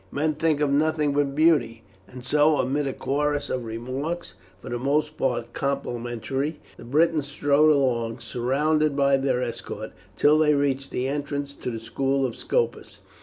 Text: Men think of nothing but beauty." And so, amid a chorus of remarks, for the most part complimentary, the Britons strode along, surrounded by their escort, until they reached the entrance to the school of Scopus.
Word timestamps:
Men 0.11 0.33
think 0.33 0.61
of 0.61 0.71
nothing 0.71 1.13
but 1.13 1.35
beauty." 1.35 1.83
And 2.07 2.25
so, 2.25 2.55
amid 2.57 2.87
a 2.87 2.91
chorus 2.93 3.51
of 3.51 3.65
remarks, 3.65 4.33
for 4.59 4.69
the 4.71 4.79
most 4.79 5.15
part 5.15 5.53
complimentary, 5.53 6.59
the 6.75 6.83
Britons 6.83 7.27
strode 7.27 7.69
along, 7.69 8.17
surrounded 8.17 8.95
by 8.97 9.17
their 9.17 9.43
escort, 9.43 9.91
until 10.15 10.39
they 10.39 10.55
reached 10.55 10.89
the 10.89 11.07
entrance 11.07 11.53
to 11.53 11.69
the 11.69 11.79
school 11.79 12.25
of 12.25 12.35
Scopus. 12.35 13.01